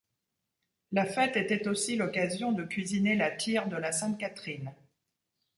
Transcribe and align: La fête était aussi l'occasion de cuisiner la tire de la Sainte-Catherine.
La 0.91 1.05
fête 1.05 1.37
était 1.37 1.67
aussi 1.67 1.95
l'occasion 1.95 2.51
de 2.53 2.63
cuisiner 2.63 3.15
la 3.15 3.29
tire 3.29 3.67
de 3.69 3.75
la 3.75 3.91
Sainte-Catherine. 3.91 4.73